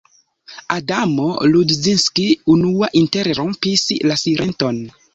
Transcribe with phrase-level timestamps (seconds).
[0.75, 4.87] Adamo Rudzinski unua interrompis la silenton.